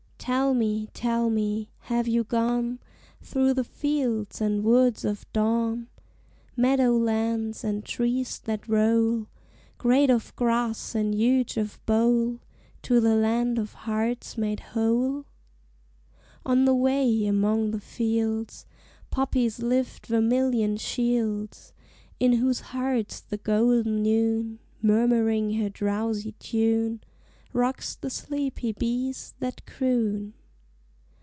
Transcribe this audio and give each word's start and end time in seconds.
Tell 0.23 0.53
me, 0.53 0.87
tell 0.93 1.31
me, 1.31 1.71
have 1.85 2.07
you 2.07 2.23
gone 2.23 2.79
Through 3.23 3.55
the 3.55 3.63
fields 3.63 4.39
and 4.39 4.63
woods 4.63 5.03
of 5.03 5.25
dawn, 5.33 5.87
Meadowlands 6.55 7.63
and 7.63 7.83
trees 7.83 8.37
that 8.41 8.67
roll, 8.67 9.25
Great 9.79 10.11
of 10.11 10.33
grass 10.35 10.93
and 10.93 11.15
huge 11.15 11.57
of 11.57 11.83
bole, 11.87 12.37
To 12.83 12.99
the 12.99 13.15
Land 13.15 13.57
of 13.57 13.73
Hearts 13.73 14.37
Made 14.37 14.59
Whole? 14.59 15.25
On 16.45 16.65
the 16.65 16.75
way, 16.75 17.25
among 17.25 17.71
the 17.71 17.79
fields, 17.81 18.67
Poppies 19.09 19.57
lift 19.63 20.05
vermilion 20.05 20.77
shields, 20.77 21.73
In 22.19 22.33
whose 22.33 22.59
hearts 22.59 23.21
the 23.21 23.37
golden 23.37 24.03
Noon, 24.03 24.59
Murmuring 24.83 25.55
her 25.55 25.69
drowsy 25.69 26.33
tune, 26.33 27.01
Rocks 27.53 27.95
the 27.97 28.09
sleepy 28.09 28.71
bees 28.71 29.33
that 29.39 29.65
croon. 29.65 30.33